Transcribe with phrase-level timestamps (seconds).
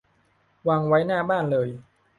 [0.67, 1.69] วางไว้หน้าบ้านเลย